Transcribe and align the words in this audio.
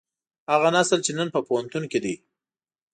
هغه 0.51 0.69
نسل 0.75 0.99
چې 1.05 1.11
نن 1.17 1.27
په 1.35 1.39
پوهنتون 1.47 1.83
کې 1.91 1.99
دی. 2.03 2.15